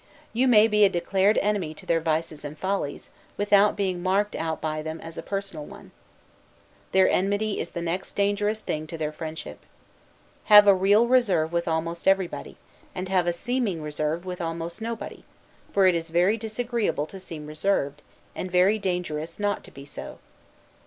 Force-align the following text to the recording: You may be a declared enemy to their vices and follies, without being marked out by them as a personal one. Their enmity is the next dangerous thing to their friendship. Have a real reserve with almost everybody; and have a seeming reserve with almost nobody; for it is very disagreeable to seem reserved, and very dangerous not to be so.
You 0.33 0.47
may 0.47 0.67
be 0.67 0.83
a 0.83 0.89
declared 0.89 1.37
enemy 1.43 1.75
to 1.75 1.85
their 1.85 1.99
vices 2.01 2.43
and 2.43 2.57
follies, 2.57 3.11
without 3.37 3.75
being 3.75 4.01
marked 4.01 4.35
out 4.35 4.59
by 4.59 4.81
them 4.81 4.99
as 4.99 5.15
a 5.15 5.21
personal 5.21 5.63
one. 5.63 5.91
Their 6.91 7.07
enmity 7.07 7.59
is 7.59 7.69
the 7.69 7.83
next 7.83 8.13
dangerous 8.15 8.59
thing 8.59 8.87
to 8.87 8.97
their 8.97 9.11
friendship. 9.11 9.59
Have 10.45 10.65
a 10.65 10.73
real 10.73 11.05
reserve 11.07 11.53
with 11.53 11.67
almost 11.67 12.07
everybody; 12.07 12.57
and 12.95 13.09
have 13.09 13.27
a 13.27 13.31
seeming 13.31 13.83
reserve 13.83 14.25
with 14.25 14.41
almost 14.41 14.81
nobody; 14.81 15.23
for 15.71 15.85
it 15.85 15.93
is 15.93 16.09
very 16.09 16.35
disagreeable 16.35 17.05
to 17.05 17.19
seem 17.19 17.45
reserved, 17.45 18.01
and 18.35 18.49
very 18.49 18.79
dangerous 18.79 19.39
not 19.39 19.63
to 19.65 19.69
be 19.69 19.85
so. 19.85 20.17